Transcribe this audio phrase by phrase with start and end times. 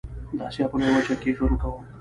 [0.37, 1.81] د آسيا په لويه وچه کې ژوند کوم.